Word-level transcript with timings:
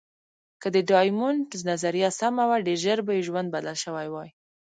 که 0.61 0.67
د 0.75 0.77
ډایمونډ 0.89 1.47
نظریه 1.69 2.09
سمه 2.19 2.43
وه، 2.49 2.57
ډېر 2.67 2.79
ژر 2.83 2.99
به 3.05 3.11
یې 3.17 3.21
ژوند 3.27 3.47
بدل 3.55 3.75
شوی 3.83 4.07
وای. 4.13 4.29